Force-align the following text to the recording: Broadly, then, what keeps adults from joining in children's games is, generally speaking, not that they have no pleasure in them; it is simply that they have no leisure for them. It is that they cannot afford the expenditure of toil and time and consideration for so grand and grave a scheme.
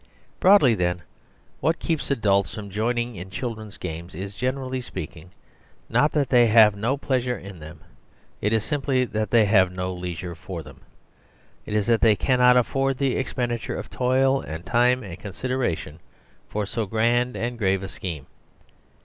Broadly, 0.39 0.73
then, 0.73 1.03
what 1.59 1.77
keeps 1.77 2.09
adults 2.09 2.55
from 2.55 2.71
joining 2.71 3.17
in 3.17 3.29
children's 3.29 3.77
games 3.77 4.15
is, 4.15 4.33
generally 4.33 4.81
speaking, 4.81 5.29
not 5.89 6.11
that 6.13 6.29
they 6.29 6.47
have 6.47 6.75
no 6.75 6.97
pleasure 6.97 7.37
in 7.37 7.59
them; 7.59 7.81
it 8.41 8.51
is 8.51 8.63
simply 8.63 9.05
that 9.05 9.29
they 9.29 9.45
have 9.45 9.71
no 9.71 9.93
leisure 9.93 10.33
for 10.33 10.63
them. 10.63 10.81
It 11.67 11.75
is 11.75 11.85
that 11.85 12.01
they 12.01 12.15
cannot 12.15 12.57
afford 12.57 12.97
the 12.97 13.15
expenditure 13.15 13.77
of 13.77 13.91
toil 13.91 14.41
and 14.41 14.65
time 14.65 15.03
and 15.03 15.19
consideration 15.19 15.99
for 16.49 16.65
so 16.65 16.87
grand 16.87 17.35
and 17.35 17.55
grave 17.59 17.83
a 17.83 17.87
scheme. 17.87 18.25